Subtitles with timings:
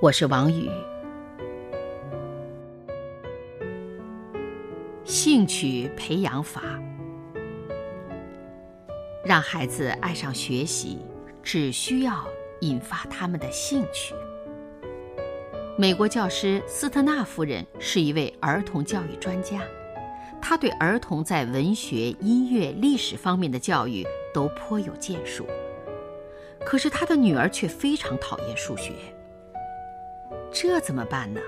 [0.00, 0.70] 我是王宇。
[5.04, 6.62] 兴趣培养法，
[9.24, 10.98] 让孩子爱上学习，
[11.42, 12.24] 只需要
[12.60, 14.14] 引发他们的兴趣。
[15.76, 19.62] 美国教师斯特纳夫人是一位儿童教育专家，
[20.40, 25.44] 她对儿童在文学、音乐、历史方面的教育都颇有建树。
[26.64, 28.92] 可是她的女儿却非常讨厌数学，
[30.52, 31.40] 这怎么办呢？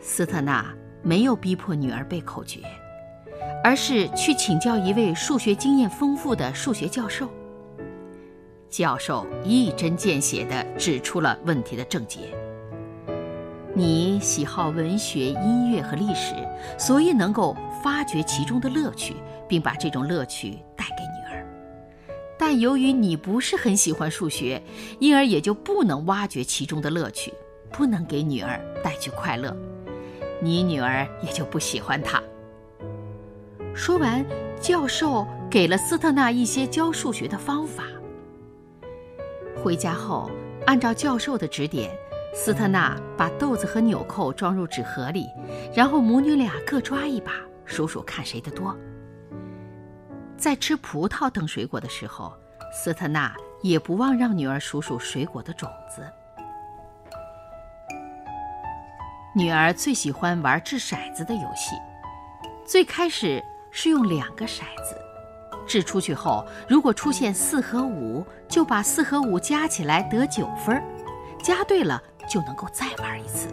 [0.00, 2.60] 斯特纳没有逼迫女儿背口诀，
[3.62, 7.28] 而是去请教一位数学经验丰富的数学教授。
[8.70, 12.20] 教授一针见血地指出了问题的症结。
[13.74, 16.34] 你喜好文学、音乐和历史，
[16.78, 19.16] 所以能够发掘其中的乐趣，
[19.48, 20.58] 并把这种乐趣。
[22.40, 24.62] 但由于你不是很喜欢数学，
[24.98, 27.30] 因而也就不能挖掘其中的乐趣，
[27.70, 29.54] 不能给女儿带去快乐，
[30.40, 32.18] 你女儿也就不喜欢它。
[33.74, 34.24] 说完，
[34.58, 37.84] 教授给了斯特纳一些教数学的方法。
[39.62, 40.30] 回家后，
[40.66, 41.90] 按照教授的指点。
[42.32, 45.26] 斯特纳把豆子和纽扣装入纸盒里，
[45.74, 47.32] 然后母女俩各抓一把，
[47.66, 48.74] 数数看谁的多。
[50.40, 52.32] 在吃葡萄等水果的时候，
[52.72, 56.02] 斯特纳也不忘让女儿数数水果的种子。
[59.34, 61.76] 女儿最喜欢玩掷骰子的游戏，
[62.66, 64.96] 最开始是用两个骰子，
[65.66, 70.82] 掷出去后，如果出现四和五，就把四和五加起来得九分，
[71.42, 72.02] 加对了。
[72.28, 73.48] 就能够再玩一次，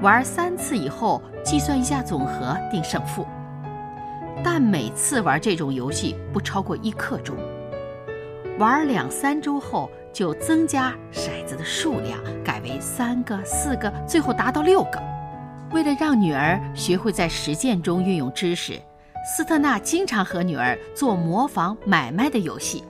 [0.00, 3.26] 玩三次以后计算一下总和定胜负。
[4.48, 7.36] 但每次玩这种游戏不超过一刻钟。
[8.60, 15.02] 玩两三周后就增加骰子的数量，改为三个、四个，最后达到六个。
[15.72, 18.80] 为了让女儿学会在实践中运用知识，
[19.24, 22.84] 斯特纳经常和女儿做模仿买卖的游戏。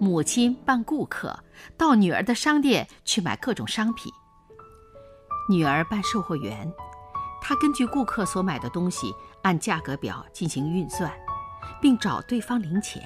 [0.00, 1.32] 母亲扮顾客，
[1.76, 4.12] 到女儿的商店去买各种商品。
[5.48, 6.68] 女儿扮售货员，
[7.50, 9.12] 他根据顾客所买的东西
[9.42, 11.10] 按价格表进行运算，
[11.82, 13.02] 并找对方零钱。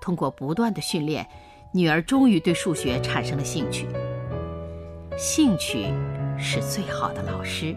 [0.00, 1.24] 通过不断的训练，
[1.72, 3.86] 女儿终于对数学产生了兴趣。
[5.16, 5.94] 兴趣
[6.36, 7.76] 是最好的老师，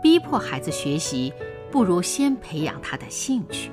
[0.00, 1.34] 逼迫孩子学习，
[1.72, 3.72] 不如先培养他的兴趣。